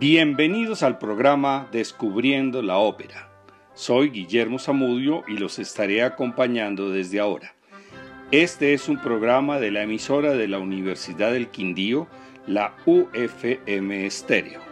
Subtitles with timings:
[0.00, 3.28] Bienvenidos al programa Descubriendo la Ópera.
[3.74, 7.52] Soy Guillermo Zamudio y los estaré acompañando desde ahora.
[8.30, 12.08] Este es un programa de la emisora de la Universidad del Quindío,
[12.46, 14.62] la UFM Estéreo.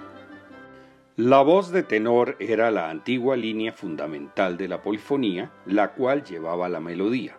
[1.17, 6.71] La voz de tenor era la antigua línea fundamental de la polifonía, la cual llevaba
[6.71, 7.37] la melodía.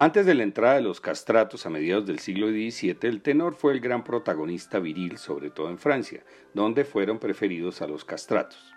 [0.00, 3.72] Antes de la entrada de los castratos a mediados del siglo XVII, el tenor fue
[3.72, 8.74] el gran protagonista viril, sobre todo en Francia, donde fueron preferidos a los castratos.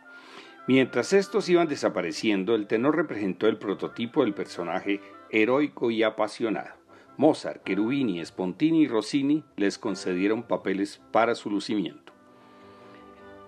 [0.68, 6.76] Mientras estos iban desapareciendo, el tenor representó el prototipo del personaje heroico y apasionado.
[7.18, 12.14] Mozart, Cherubini, Spontini y Rossini les concedieron papeles para su lucimiento.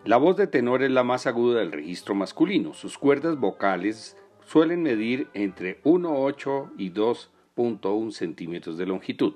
[0.06, 2.73] La voz de tenor es la más aguda del registro masculino.
[2.73, 9.34] Sus cuerdas vocales suelen medir entre 1,8 y 2 1 centímetros de longitud.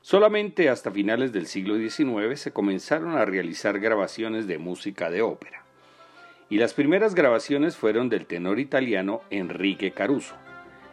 [0.00, 5.64] Solamente hasta finales del siglo XIX se comenzaron a realizar grabaciones de música de ópera.
[6.50, 10.34] Y las primeras grabaciones fueron del tenor italiano Enrique Caruso.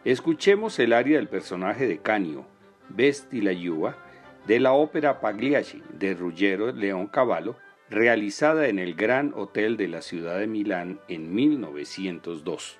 [0.03, 2.45] Escuchemos el aria del personaje de Canio,
[2.89, 3.97] Vesti la Yuva,
[4.45, 7.55] de la ópera Pagliacci de Ruggero León Cavallo,
[7.89, 12.79] realizada en el Gran Hotel de la ciudad de Milán en 1902.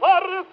[0.00, 0.46] farse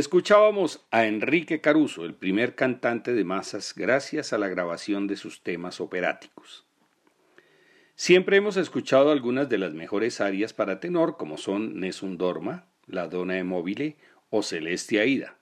[0.00, 5.42] Escuchábamos a Enrique Caruso, el primer cantante de masas, gracias a la grabación de sus
[5.42, 6.64] temas operáticos.
[7.96, 13.08] Siempre hemos escuchado algunas de las mejores arias para tenor, como son Nessun Dorma, La
[13.08, 13.98] Donna de Mobile
[14.30, 15.36] o Celeste Aida.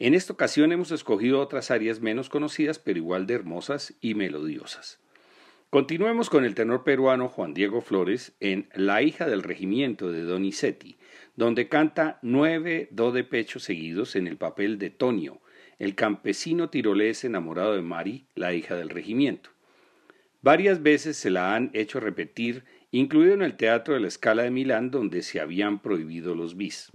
[0.00, 4.98] En esta ocasión hemos escogido otras arias menos conocidas, pero igual de hermosas y melodiosas.
[5.72, 10.98] Continuemos con el tenor peruano Juan Diego Flores en La hija del regimiento de Donizetti,
[11.34, 15.40] donde canta nueve do de pecho seguidos en el papel de Tonio,
[15.78, 19.48] el campesino tirolés enamorado de Mari, la hija del regimiento.
[20.42, 24.50] Varias veces se la han hecho repetir, incluido en el Teatro de la Scala de
[24.50, 26.92] Milán, donde se habían prohibido los bis.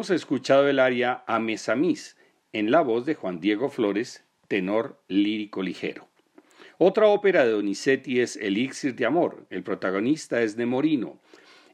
[0.00, 2.16] Hemos escuchado el aria Amesamis
[2.54, 6.08] en la voz de Juan Diego Flores, tenor lírico ligero.
[6.78, 9.44] Otra ópera de Donizetti es Elixir de Amor.
[9.50, 11.20] El protagonista es Nemorino,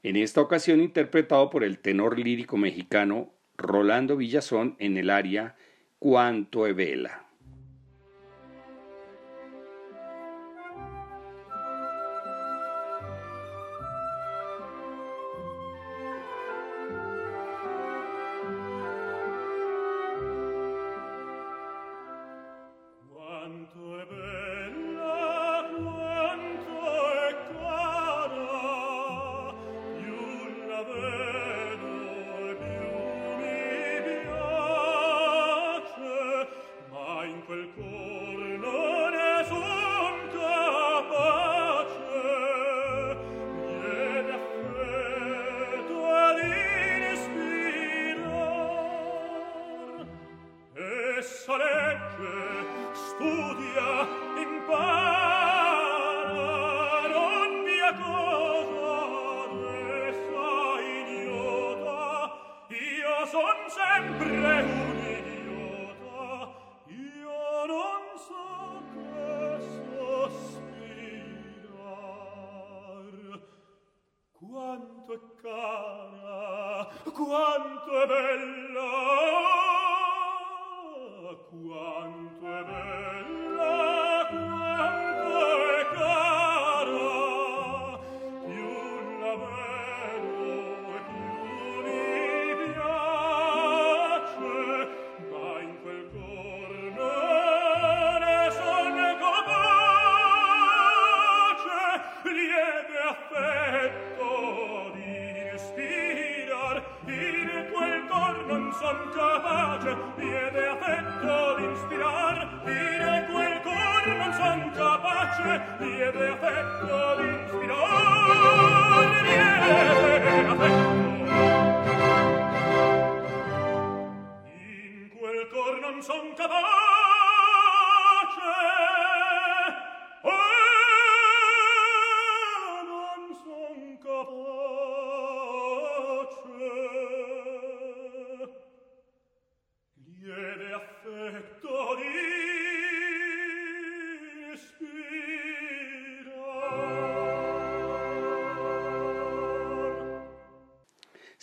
[0.03, 5.55] en esta ocasión interpretado por el tenor lírico mexicano Rolando Villazón en el aria
[6.01, 7.26] Cuanto e Vela.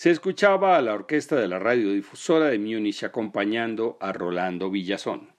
[0.03, 5.29] Se escuchaba a la orquesta de la radiodifusora de Múnich acompañando a Rolando Villazón.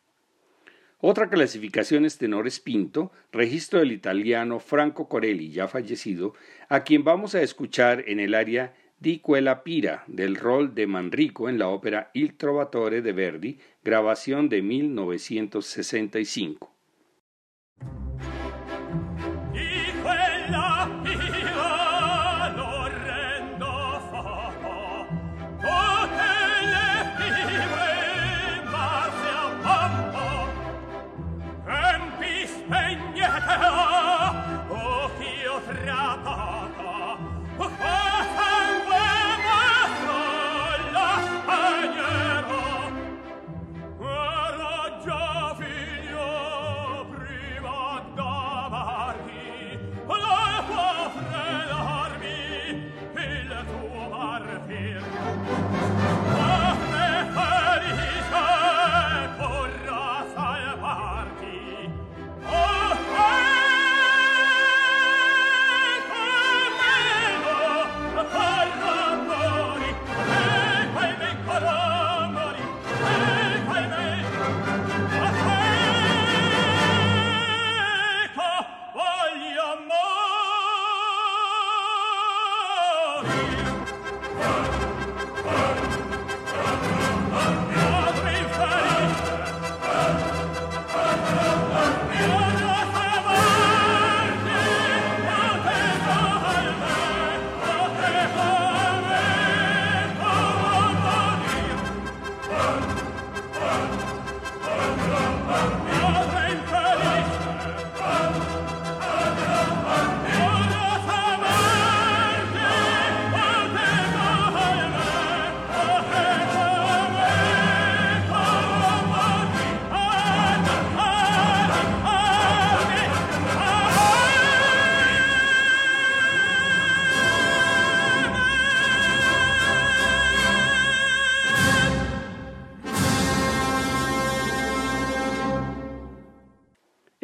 [1.01, 6.33] Otra clasificación es tenores Pinto, registro del italiano Franco Corelli, ya fallecido,
[6.71, 11.51] a quien vamos a escuchar en el área di quella pira del rol de Manrico
[11.51, 16.74] en la ópera Il Trovatore de Verdi, grabación de 1965.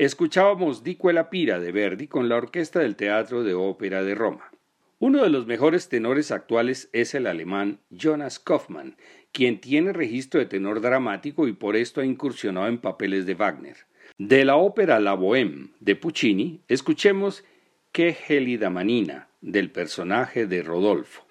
[0.00, 4.50] Escuchábamos Di Quella Pira de Verdi con la orquesta del Teatro de Ópera de Roma.
[4.98, 8.96] Uno de los mejores tenores actuales es el alemán Jonas Kaufmann,
[9.30, 13.76] quien tiene registro de tenor dramático y por esto ha incursionado en papeles de Wagner.
[14.16, 17.44] De la ópera La Bohème de Puccini, escuchemos
[17.92, 21.29] Qué gelida manina del personaje de Rodolfo.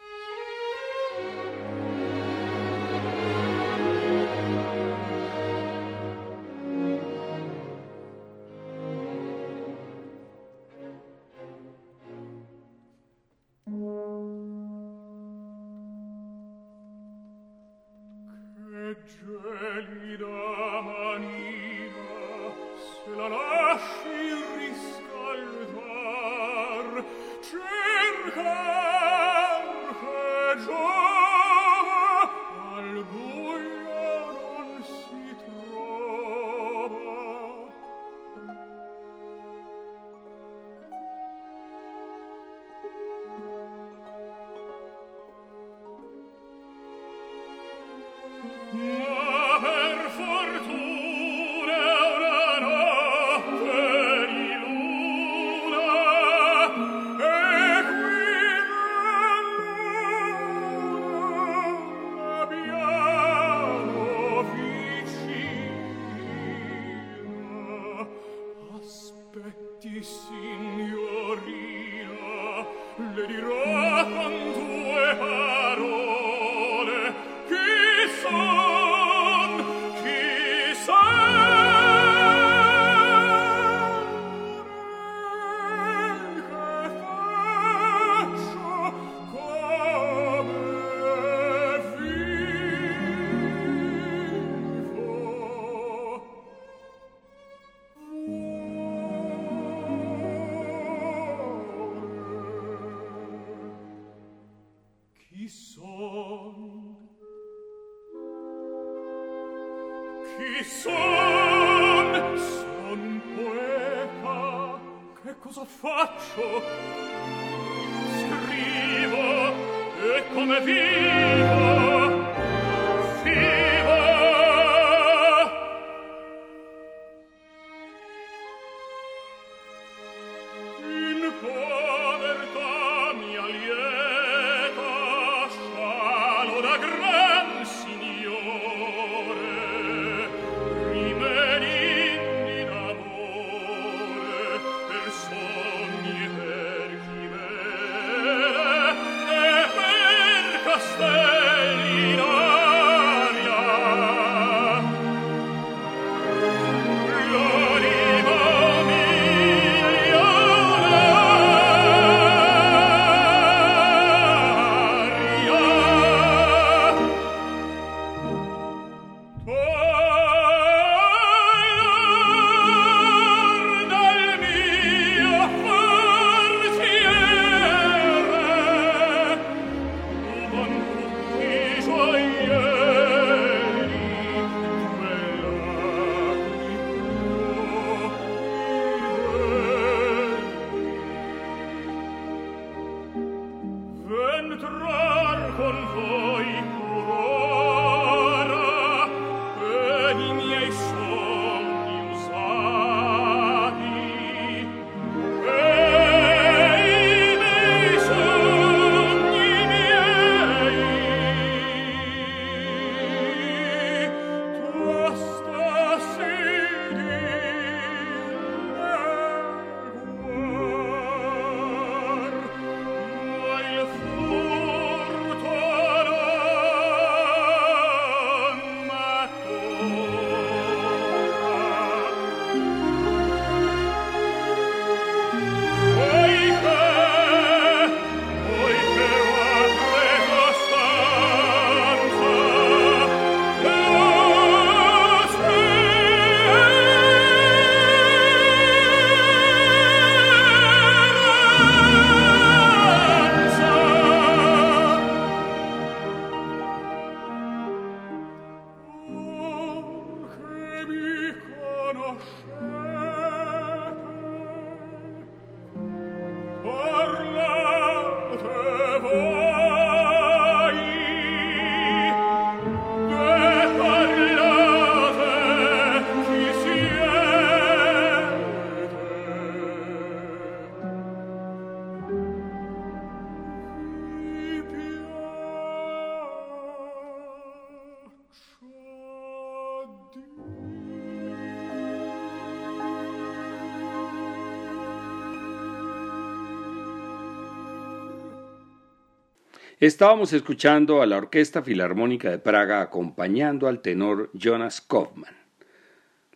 [299.90, 305.36] Estábamos escuchando a la Orquesta Filarmónica de Praga acompañando al tenor Jonas Kaufmann.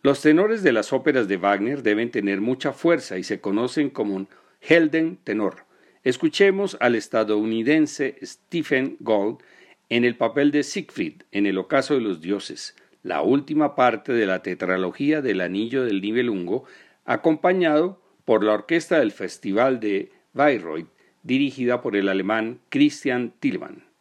[0.02, 4.16] Los tenores de las óperas de Wagner deben tener mucha fuerza y se conocen como
[4.16, 4.26] un
[4.60, 5.66] Helden tenor.
[6.02, 9.38] Escuchemos al estadounidense Stephen Gold
[9.88, 12.74] en el papel de Siegfried en El ocaso de los dioses,
[13.04, 16.64] la última parte de la tetralogía del Anillo del Nibelungo,
[17.04, 20.93] acompañado por la orquesta del Festival de Bayreuth
[21.24, 23.93] dirigida por el alemán Christian Tillmann.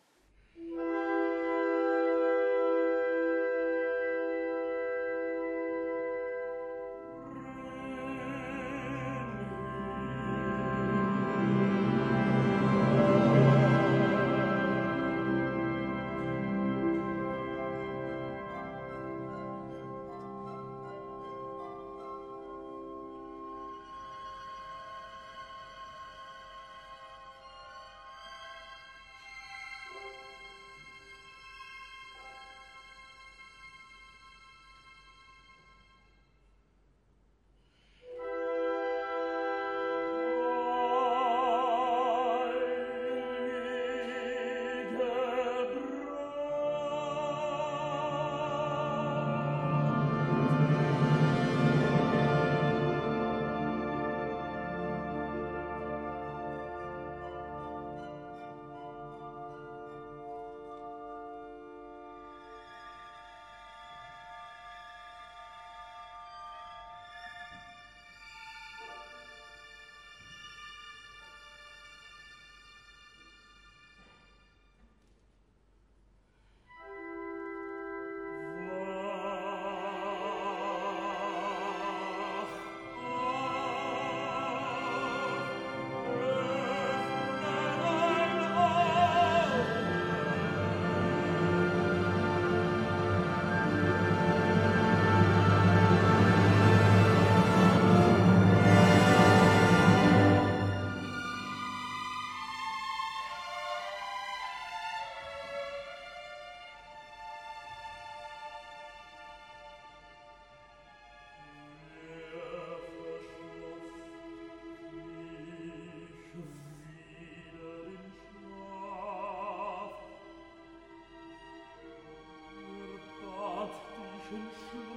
[124.34, 124.40] 一
[124.72, 124.93] 方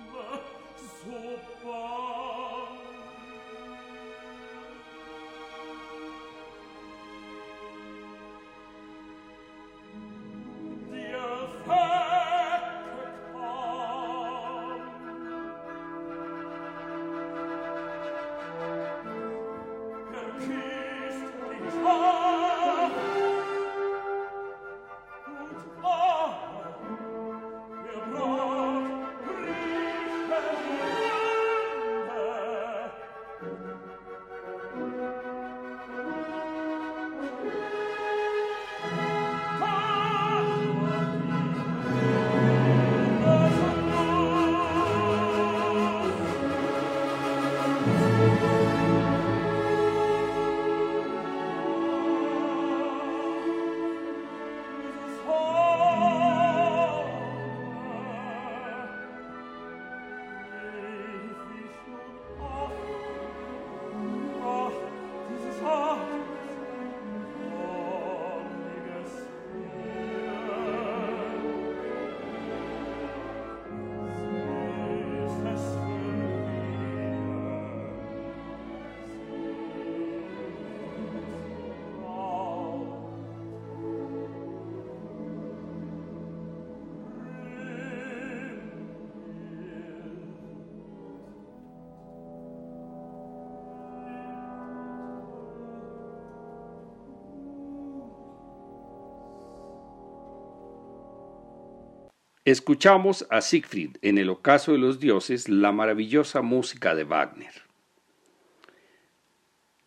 [102.46, 107.50] Escuchamos a Siegfried en el ocaso de los dioses, la maravillosa música de Wagner.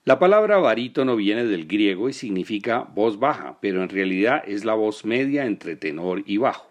[0.04, 4.74] La palabra barítono viene del griego y significa voz baja, pero en realidad es la
[4.74, 6.70] voz media entre tenor y bajo.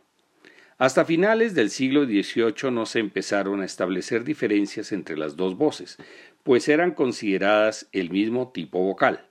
[0.76, 5.96] Hasta finales del siglo XVIII no se empezaron a establecer diferencias entre las dos voces,
[6.42, 9.24] pues eran consideradas el mismo tipo vocal.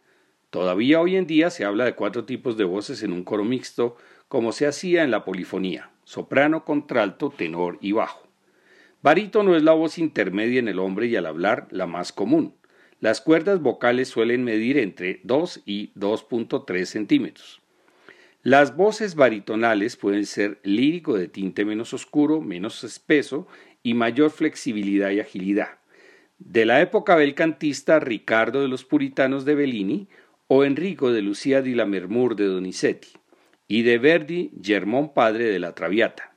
[0.50, 3.96] Todavía hoy en día se habla de cuatro tipos de voces en un coro mixto,
[4.28, 8.26] como se hacía en la polifonía soprano, contralto, tenor y bajo.
[9.02, 12.54] Barítono es la voz intermedia en el hombre y al hablar la más común.
[13.02, 17.62] Las cuerdas vocales suelen medir entre 2 y 2.3 centímetros.
[18.42, 23.46] Las voces baritonales pueden ser lírico de tinte menos oscuro, menos espeso
[23.84, 25.80] y mayor flexibilidad y agilidad.
[26.40, 30.08] De la época belcantista Ricardo de los Puritanos de Bellini
[30.48, 33.10] o Enrico de Lucía di Lammermoor de Donizetti
[33.68, 36.36] y de Verdi Germón Padre de la Traviata.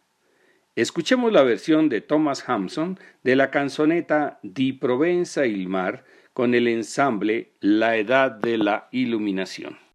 [0.76, 6.68] Escuchemos la versión de Thomas Hampson de la canzoneta Di Provenza il Mar con el
[6.68, 9.89] ensamble La Edad de la Iluminación.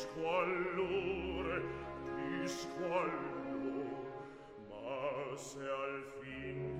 [0.00, 1.62] squallore,
[2.16, 3.90] di squallore,
[4.68, 6.71] ma se al fin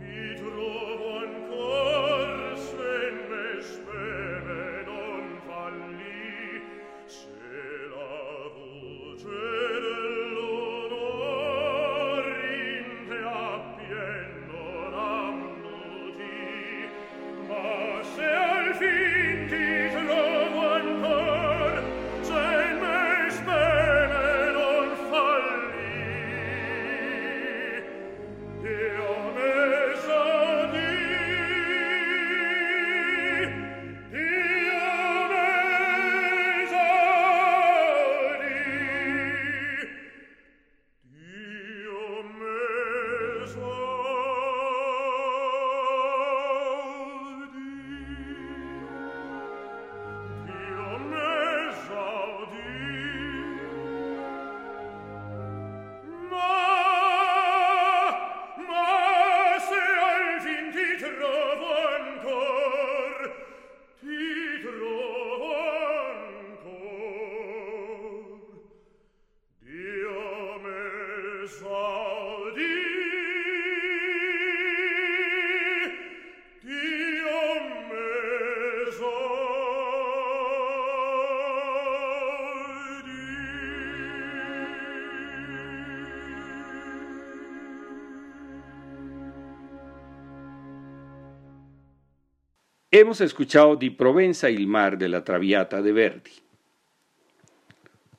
[92.94, 96.30] Hemos escuchado Di Provenza il mar de la Traviata de Verdi.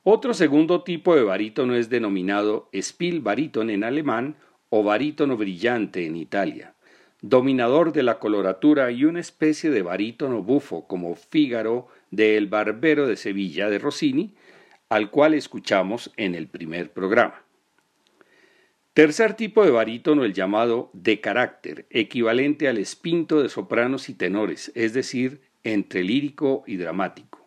[0.02, 4.34] Otro segundo tipo de barítono es denominado Spielbariton en alemán
[4.70, 6.74] o barítono brillante en Italia,
[7.22, 13.06] dominador de la coloratura y una especie de barítono bufo como Fígaro de El Barbero
[13.06, 14.34] de Sevilla de Rossini,
[14.88, 17.44] al cual escuchamos en el primer programa.
[18.94, 24.70] Tercer tipo de barítono, el llamado de carácter, equivalente al espinto de sopranos y tenores,
[24.76, 27.44] es decir, entre lírico y dramático.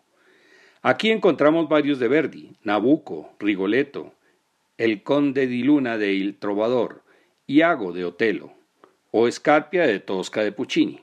[0.81, 4.13] Aquí encontramos varios de Verdi, Nabucco, Rigoletto,
[4.77, 7.03] El Conde di Luna de Il Trovador,
[7.45, 8.51] Iago de Otelo
[9.11, 10.99] o Escarpia de Tosca de Puccini.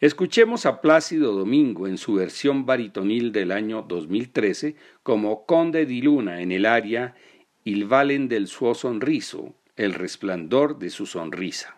[0.00, 6.42] Escuchemos a Plácido Domingo en su versión baritonil del año 2013 como Conde di Luna
[6.42, 7.14] en el aria
[7.70, 11.76] Il Valen del suo sonriso, el resplandor de su sonrisa.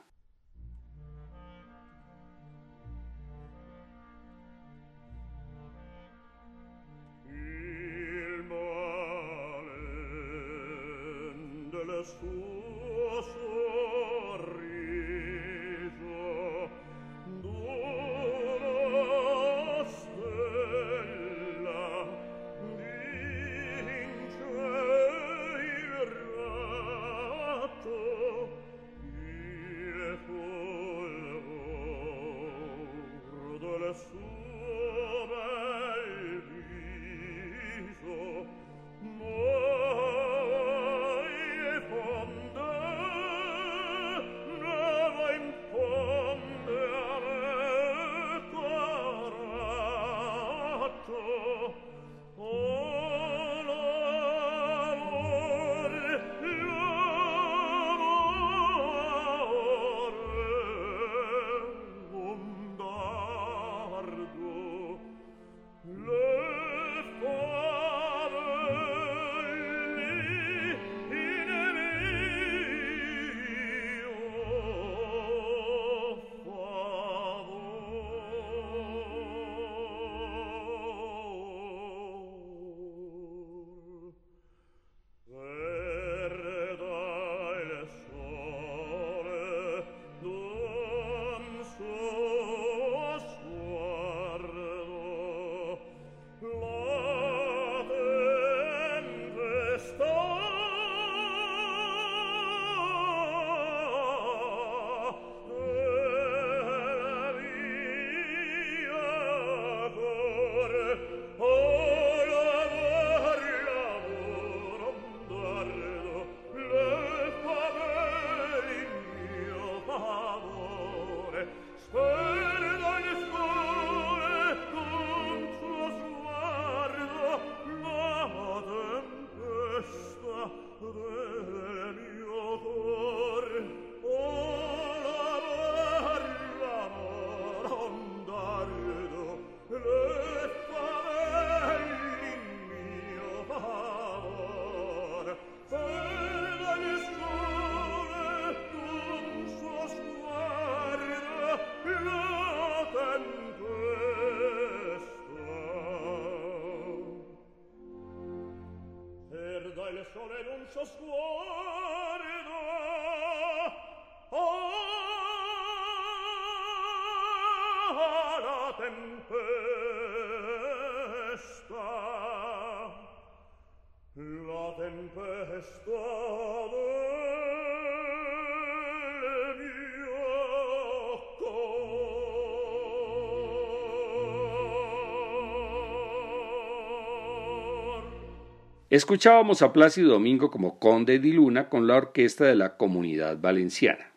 [188.93, 194.13] Escuchábamos a Plácido Domingo como conde di Luna con la orquesta de la Comunidad Valenciana.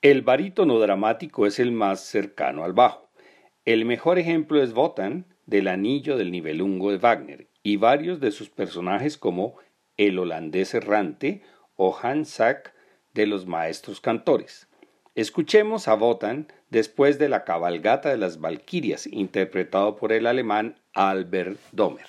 [0.00, 3.11] El barítono dramático es el más cercano al bajo.
[3.64, 8.50] El mejor ejemplo es Wotan del Anillo del Nivelungo de Wagner y varios de sus
[8.50, 9.54] personajes como
[9.96, 11.42] el holandés errante
[11.76, 12.74] o Hans Sack
[13.14, 14.66] de los maestros cantores.
[15.14, 21.60] Escuchemos a Wotan después de la cabalgata de las Valquirias, interpretado por el alemán Albert
[21.70, 22.08] Domer.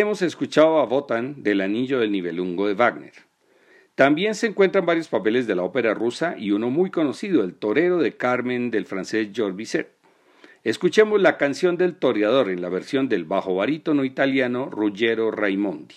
[0.00, 3.14] Hemos escuchado a Wotan del Anillo del Nibelungo de Wagner.
[3.96, 7.98] También se encuentran varios papeles de la ópera rusa y uno muy conocido, el torero
[7.98, 9.88] de Carmen del francés Georges Bizet.
[10.62, 15.96] Escuchemos la canción del toreador en la versión del bajo barítono italiano Ruggero Raimondi.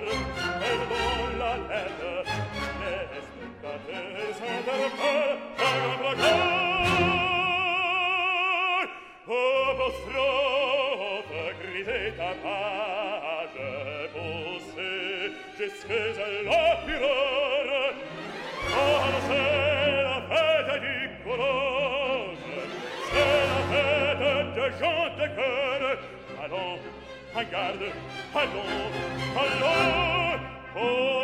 [27.33, 27.93] Hagard,
[28.33, 28.91] Hallon,
[29.33, 31.20] Hallon,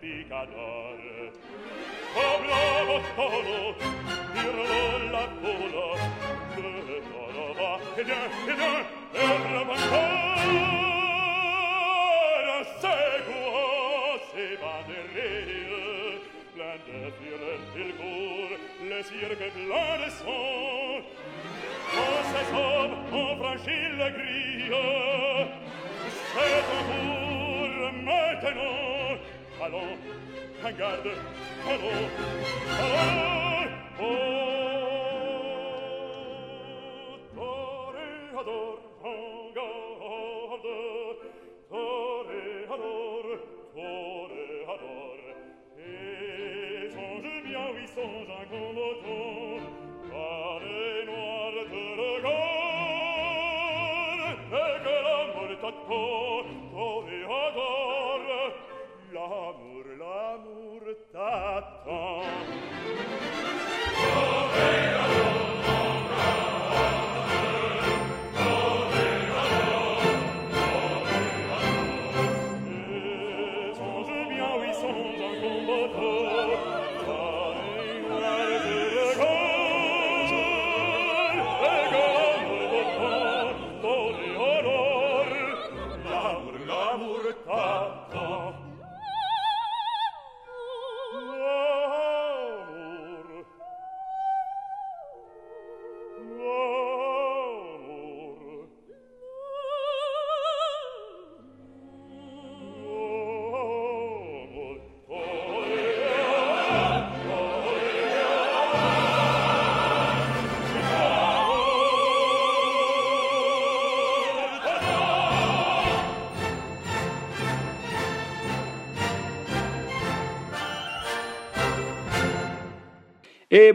[0.00, 1.00] picador
[2.14, 2.56] Poblo
[2.86, 3.74] bottolo,
[4.32, 5.86] dirlo la cola
[6.56, 8.10] Le torova, ed è,
[8.46, 10.92] ed è, e brava ancora
[12.80, 15.30] Seguo, se va del re
[16.54, 18.50] Blande firent il cor,
[18.88, 21.02] le cirque blane son.
[21.94, 24.52] O se sauve, on franchit le grille
[26.32, 28.91] C'est un cour maintenant
[29.64, 31.12] Allô, en garde,
[31.70, 31.92] allô,
[32.82, 33.28] allô,
[34.00, 34.04] oh,
[37.32, 40.74] toreador, en garde,
[41.70, 43.24] toreador,
[43.72, 45.18] toreador,
[45.78, 49.62] et songe bien, oui, songe un combattant,
[50.10, 52.66] car les noirs te regard
[54.50, 57.81] et que l'amour mort t'attend, toreador,
[59.12, 60.82] l'amour, l'amour
[61.12, 62.71] t'attend.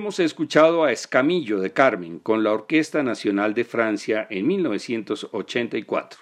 [0.07, 6.21] Hemos escuchado a Escamillo de Carmen con la Orquesta Nacional de Francia en 1984.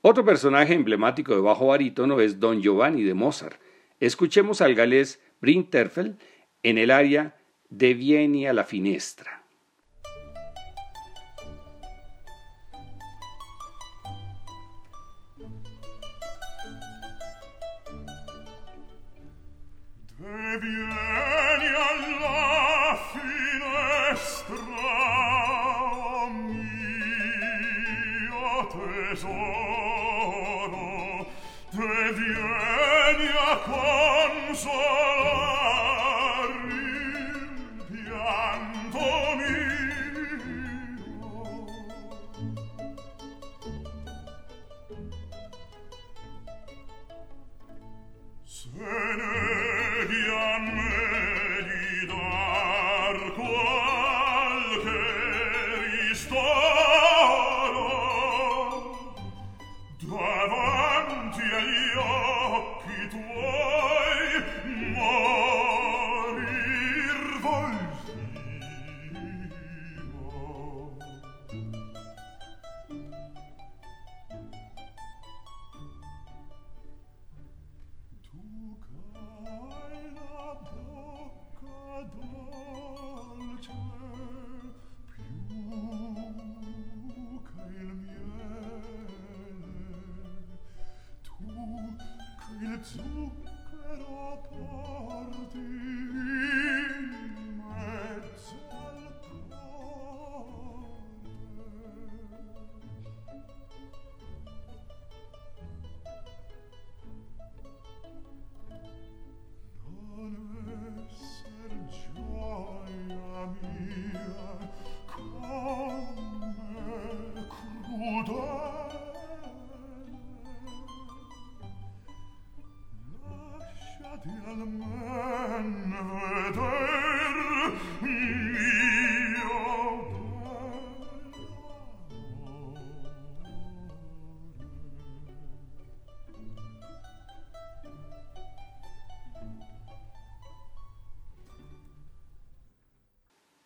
[0.00, 3.60] Otro personaje emblemático de bajo barítono es Don Giovanni de Mozart.
[3.98, 6.18] Escuchemos al galés Brinterfel
[6.62, 7.34] en el área
[7.68, 9.42] De Vieni a la Finestra.
[33.64, 35.03] consuetudo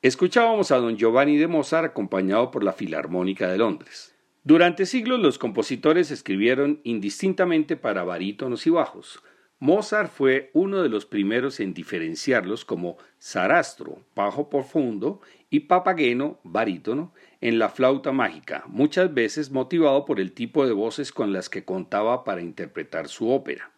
[0.00, 4.14] Escuchábamos a don Giovanni de Mozart acompañado por la Filarmónica de Londres.
[4.44, 9.20] Durante siglos los compositores escribieron indistintamente para barítonos y bajos.
[9.58, 15.20] Mozart fue uno de los primeros en diferenciarlos como sarastro, bajo profundo,
[15.50, 21.10] y papageno, barítono, en la flauta mágica, muchas veces motivado por el tipo de voces
[21.10, 23.72] con las que contaba para interpretar su ópera.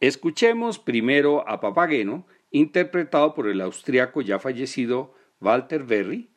[0.00, 2.26] Escuchemos primero a Papageno,
[2.58, 6.30] interpretado por el austriaco ya fallecido Walter Berry,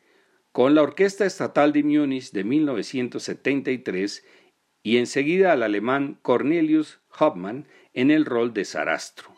[0.52, 4.24] con la Orquesta Estatal de Múnich de 1973
[4.82, 9.29] y enseguida al alemán Cornelius Hauptmann en el rol de Sarastro.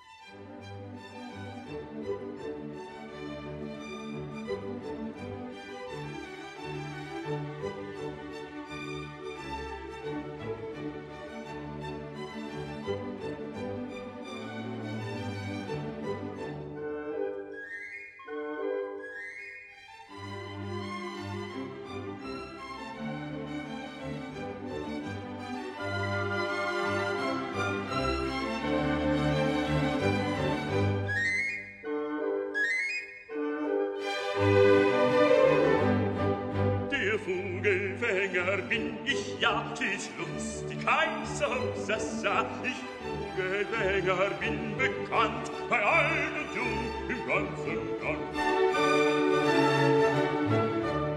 [44.12, 48.34] Gelänger bin bekannt, bei alt und jung im ganzen Land.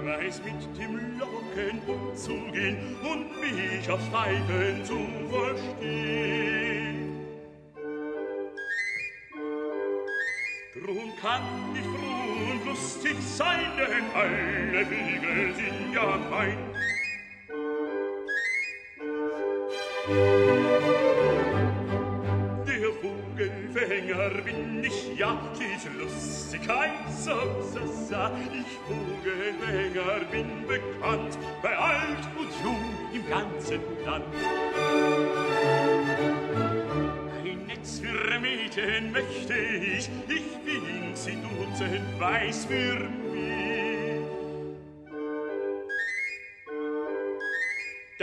[0.06, 4.98] Weiß mit dem Locken umzugehen und mich aufs Pfeifen zu
[5.30, 6.98] verstehen.
[10.74, 16.76] Drum kann ich froh und lustig sein, denn alle Wege sind ja mein.
[24.16, 28.32] Vogelfänger bin ich, ja, dies lustig heißer Sassa.
[28.54, 34.26] Ich Vogelfänger bin bekannt, bei alt und jung im ganzen Land.
[37.44, 43.25] Ein Netz für Mädchen möchte ich, ich bin sie dutzend weiß für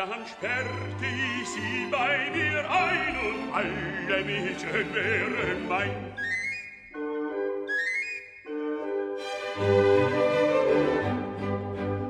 [0.02, 1.06] Dann sperrte
[1.40, 6.12] ich sie bei mir ein und alle Mädchen wären mein.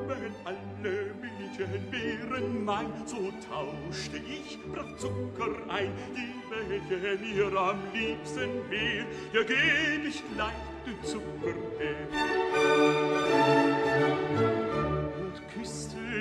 [0.07, 7.77] Wenn alle Mädchen wären mein, so tauschte ich brav Zucker ein, die welche mir am
[7.93, 13.72] liebsten wär, ja geb ich gleich den Zucker her.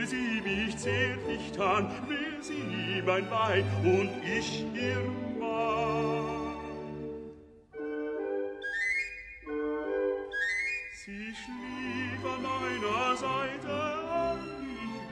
[0.04, 5.00] Sie mich zärtlich an, wär sie mein Weib und ich ihr
[5.38, 6.56] Mann.
[11.04, 15.02] Sie schlief an meiner Seite, ich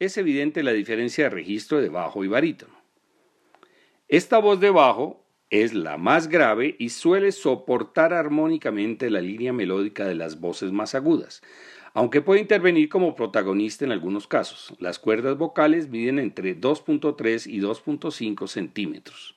[0.00, 2.72] Es evidente la diferencia de registro de bajo y barítono.
[4.08, 10.06] Esta voz de bajo es la más grave y suele soportar armónicamente la línea melódica
[10.06, 11.42] de las voces más agudas,
[11.92, 14.74] aunque puede intervenir como protagonista en algunos casos.
[14.80, 19.36] Las cuerdas vocales miden entre 2.3 y 2.5 centímetros.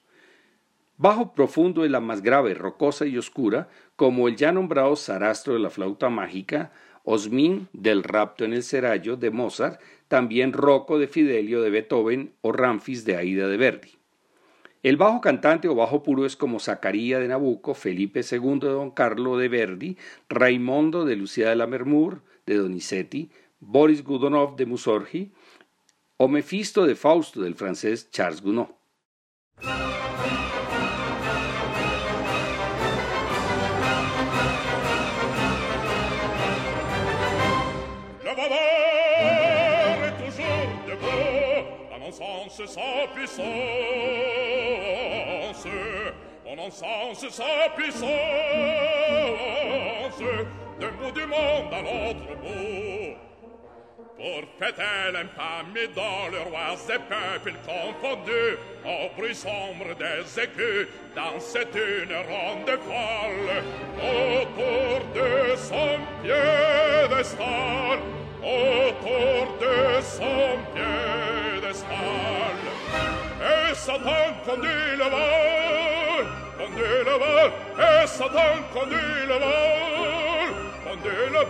[0.95, 5.59] Bajo profundo es la más grave, rocosa y oscura, como el ya nombrado Sarastro de
[5.59, 6.71] la flauta mágica,
[7.03, 12.51] Osmin del rapto en el Serallo de Mozart, también Rocco de Fidelio de Beethoven o
[12.51, 13.91] Ramfis de Aida de Verdi.
[14.83, 18.91] El bajo cantante o bajo puro es como Zacarías de Nabucco, Felipe II de Don
[18.91, 19.97] Carlo de Verdi,
[20.27, 23.29] Raimondo de Lucía de la Mermur, de Donizetti,
[23.59, 25.31] Boris Godunov de Mussorgsky
[26.17, 28.67] o Mefisto de Fausto del francés Charles Gounod.
[42.67, 43.43] Sa puissance
[46.45, 48.09] On encense sa puissance
[50.79, 53.17] D'un bout du monde à l'autre bout.
[54.17, 61.39] Pour fêter l'infamie dans le roi et peuples confondus Au bruit sombre des écus Dans
[61.39, 63.63] cette une ronde folle
[63.99, 67.99] Autour de son piédestal
[68.41, 70.57] Autour de son
[71.73, 72.57] stal
[73.41, 76.23] a Satan kan du la var
[76.57, 77.15] Kan du la
[78.07, 79.57] Satan kan du du la
[80.85, 81.43] Satan du la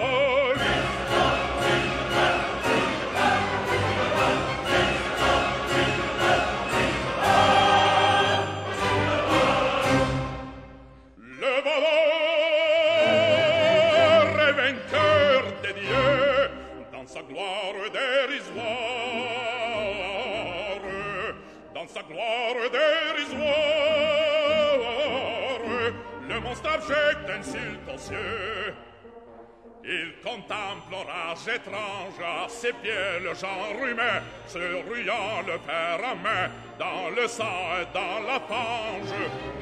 [29.85, 36.15] il contemple l'orage étrange à ses pieds le genre humain se ruyant le fer à
[36.15, 36.49] main
[36.79, 37.43] dans le sang
[37.81, 39.13] et dans la fange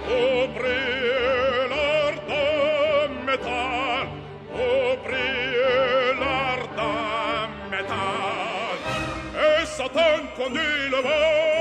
[0.07, 4.07] au brille l'ardent métal
[4.53, 8.77] au brille l'ardent métal.
[9.35, 11.60] Et Satan conduit le vent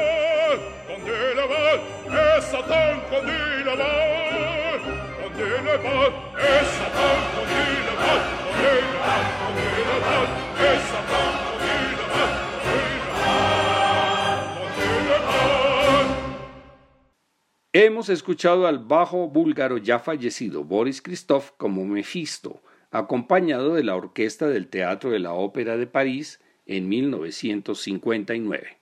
[17.72, 22.60] Hemos escuchado al bajo búlgaro ya fallecido Boris Christoph como Mefisto,
[22.90, 28.79] acompañado de la orquesta del Teatro de la Ópera de París en 1959.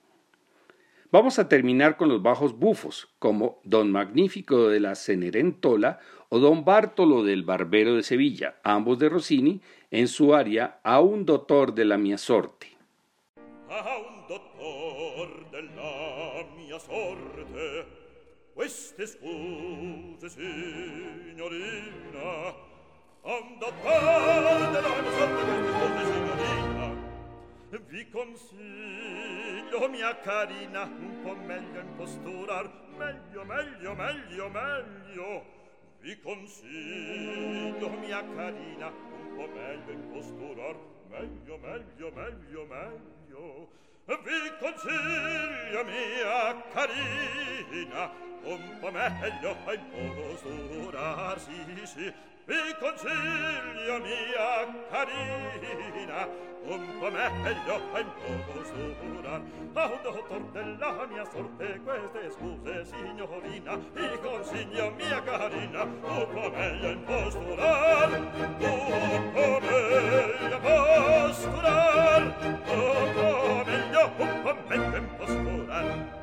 [1.10, 6.66] Vamos a terminar con los bajos bufos, como Don Magnífico de la Cenerentola o Don
[6.66, 11.86] Bártolo del Barbero de Sevilla, ambos de Rossini, en su aria A un doctor de
[11.86, 12.76] la mia sorte.
[13.70, 14.42] A un de la
[16.58, 17.86] mia sorte,
[23.24, 23.58] a un
[24.72, 25.42] de la mia sorte,
[27.90, 28.04] vi
[29.68, 32.70] meglio mia carina un po' meglio imposturar.
[32.96, 35.44] Meglio meglio meglio meglio.
[36.00, 40.76] Vi consiglio mia carina un po' meglio imposturar.
[41.10, 43.68] Meglio meglio meglio meglio.
[44.06, 48.10] Vi consiglio mia carina
[48.44, 51.38] un po' meglio imposturar.
[51.38, 52.12] Sì sì
[52.48, 56.26] e consiglia mia carina
[56.64, 59.42] un po' meglio e un po' surar
[59.74, 66.50] a un dottor della mia sorte queste scuse signorina e consiglio mia carina un po'
[66.50, 74.42] meglio e un po' surar un po' meglio un po' surar un po' meglio un
[74.42, 76.17] po' meglio un po' surar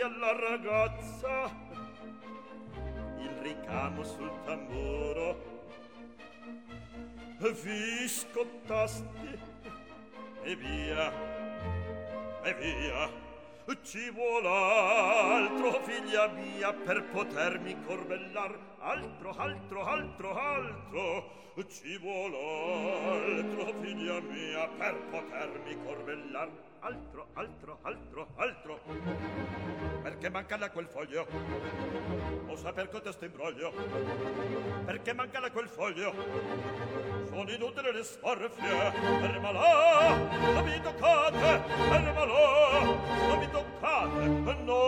[0.00, 1.50] confetti alla ragazza.
[3.18, 5.48] Il ricamo sul tamburo.
[7.38, 9.38] Vi scottasti
[10.42, 11.12] e via
[12.42, 13.28] e via.
[13.82, 21.38] Ci vuol altro figlia mia per potermi corvellar altro altro altro altro.
[21.68, 26.48] Ci vuol altro figlia mia per potermi corvellar.
[26.80, 28.80] Altro altro altro altro.
[30.02, 31.26] Perché manca la quel foglio?
[32.46, 33.72] O saper cotesto imbroglio
[34.90, 36.12] perché manca la quel foglio?
[37.28, 38.90] Sono inutili le sforfie.
[39.20, 40.16] Fermala
[40.52, 41.62] non mi toccate.
[41.88, 42.80] Fermala
[43.28, 44.26] non mi toccate.
[44.64, 44.80] No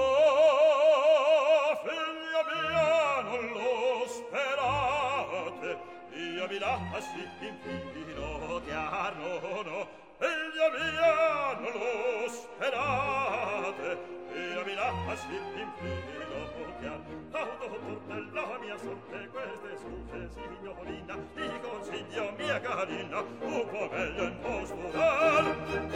[1.85, 3.02] figlia mia
[3.33, 5.79] non lo sperate
[6.13, 13.99] io vi lasci infino chiaro no Figlia mia, non lo sperate
[14.35, 16.41] io mi lasci in infino
[16.79, 24.25] chiaro auto portella mia sorte queste scuse, signorina ti consiglio mia carina un po' meglio
[24.25, 25.89] in postular un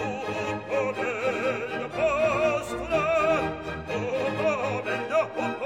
[0.66, 1.50] po' meglio
[1.82, 3.42] in postular
[3.88, 5.65] un po' meglio postular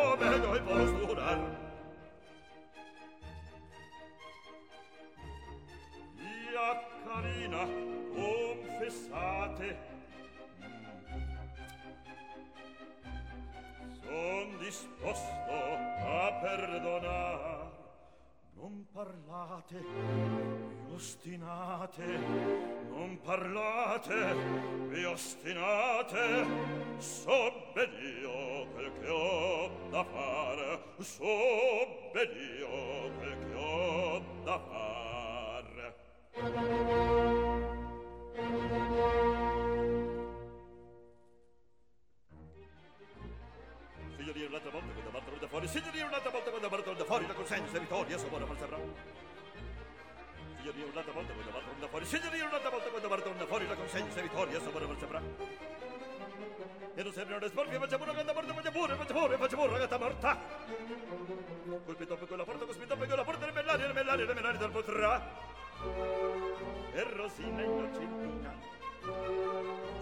[7.61, 7.69] verità
[8.15, 9.89] confessate.
[14.03, 17.79] Son disposto a perdonar.
[18.55, 22.05] Non parlate vi ostinate.
[22.91, 24.35] Non parlate
[24.89, 26.47] vi ostinate.
[26.99, 30.81] So bedio quel che ho da fare.
[30.99, 34.81] So bedio quel che ho da fare.
[45.51, 48.79] Fuori Signoria un'altra volta quando partono da fuori La consegna se vittoria sopra mal saprà
[50.63, 53.75] Signoria un'altra volta quando partono da fuori Signoria un'altra volta quando partono da fuori La
[53.75, 55.23] consegna se vittoria sopra mal saprà
[56.95, 59.71] E non sembrano le sporche Faccia pure quando morta Faccia pure, faccia pure, faccia pure
[59.73, 60.39] Ragazza morta.
[61.85, 65.49] Colpito per quella porta Colpito per quella porta Rimellare, rimellare, rimellare dal potrà.
[66.93, 68.55] E Rosina innocentina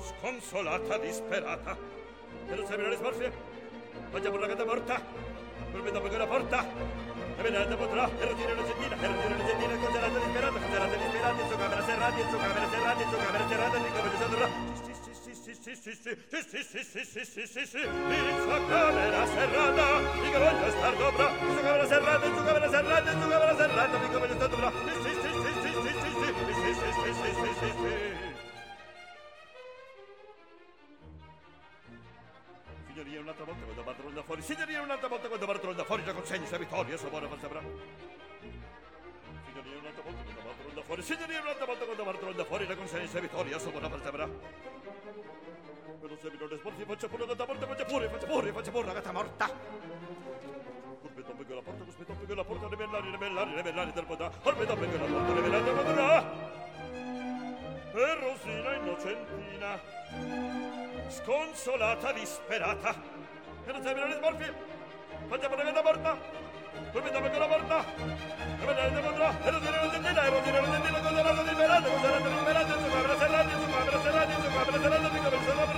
[0.01, 1.77] sconsolata, disperata.
[2.49, 3.49] E non sapere le smorfie
[4.11, 4.65] mangia pure la gata
[5.69, 6.67] morta colpe dopo quella porta
[7.37, 11.57] e venata potrà e Rosina innocentina e Rosina innocentina congelata, disperata congelata, disperata in sua
[11.57, 14.49] camera serrata in sua camera serrata in sua camera serrata in camera serrata
[14.85, 17.93] sì sì sì sì sì sì sì sì sì sì sì sì in
[18.69, 23.11] camera serrata in camera serrata in camera serrata in camera serrata
[23.99, 26.15] star dobra sì sì sì sì sì sì sì
[26.49, 28.18] sì sì sì sì sì sì sì
[33.19, 36.57] tenia un'altra volta quando Bartolomeo fuori, si tenia un'altra volta quando Bartolomeo fuori, la consegna
[36.57, 37.61] vittoria, Savona Valsabrà.
[37.61, 37.67] Si
[39.53, 43.21] tenia un'altra volta quando Bartolomeo fuori, si tenia un'altra volta quando Bartolomeo fuori, la consegna
[43.21, 44.29] vittoria, Savona Valsabrà.
[46.01, 48.87] Per un non sporti faccia pure la gatta morta, faccia pure, faccia pure, faccia pure
[48.87, 49.51] la gatta morta.
[51.03, 54.31] Orbe dopo che la porta, orbe dopo che la porta, ribellare, ribellare, ribellare, del podà,
[54.43, 56.58] orbe dopo che la porta, ribellare, ribellare, ribellare,
[58.89, 59.79] innocentina
[61.09, 62.95] sconsolata disperata
[63.67, 64.55] e non servono le smorfie
[65.29, 66.17] mangiamo la vena morta
[66.93, 70.43] dormiamo con la morta e vedere ne potrà e non dire non sentire e non
[70.43, 74.33] dire non sentire di l'hanno liberato cosa l'hanno liberato su qua braserrati su qua braserrati
[74.33, 75.77] su qua braserrati su qua braserrati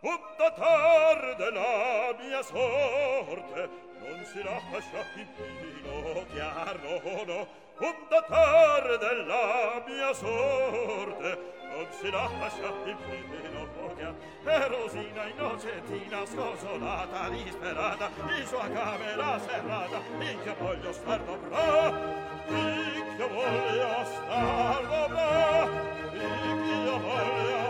[0.00, 3.68] un datar della mia sorte
[4.06, 7.46] non si lascia in vino chiaro no
[7.76, 11.54] fondatore della mia sorte.
[11.70, 12.96] Non si lascia in
[13.28, 20.00] vino chiaro e Rosina innocentina sconsolata disperata in sua camera serrata.
[20.20, 25.68] In che voglio star dobrà in che voglio star dobrà
[26.12, 27.65] in che voglio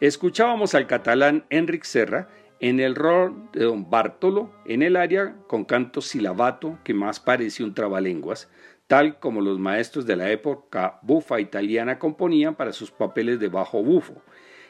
[0.00, 2.28] Escuchábamos al catalán Enric Serra
[2.58, 7.62] en el rol de don Bartolo en el área con canto silabato que más parece
[7.64, 8.48] un trabalenguas,
[8.90, 13.84] tal como los maestros de la época bufa italiana componían para sus papeles de bajo
[13.84, 14.20] bufo,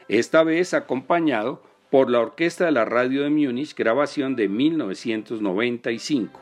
[0.08, 6.38] esta vez acompañado por la Orquesta de la Radio de Múnich, grabación de 1995.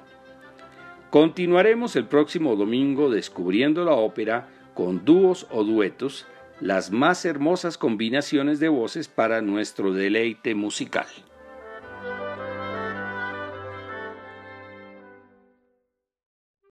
[1.10, 6.26] Continuaremos el próximo domingo descubriendo la ópera con dúos o duetos,
[6.60, 11.06] las más hermosas combinaciones de voces para nuestro deleite musical.